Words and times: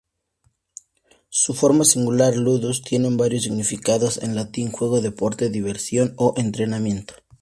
Su 1.29 1.53
forma 1.53 1.85
singular, 1.85 2.35
"ludus" 2.35 2.81
tiene 2.81 3.15
varios 3.15 3.43
significados 3.43 4.17
en 4.23 4.33
latín 4.33 4.71
"juego", 4.71 4.99
"deporte", 4.99 5.51
"diversión" 5.51 6.15
o 6.17 6.33
"entrenamiento". 6.37 7.13